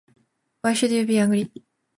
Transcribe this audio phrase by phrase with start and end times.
[0.61, 1.51] Why should you be angry?